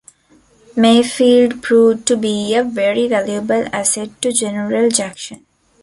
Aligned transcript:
Mayfield 0.75 1.61
proved 1.61 2.07
to 2.07 2.17
be 2.17 2.55
a 2.55 2.63
very 2.63 3.07
valuable 3.07 3.65
asset 3.71 4.19
to 4.23 4.33
General 4.33 4.89
Jackson. 4.89 5.45